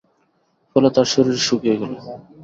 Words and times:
ফলে 0.71 0.89
তার 0.95 1.07
শরীর 1.13 1.37
শুকিয়ে 1.47 1.79
গেল। 1.81 1.93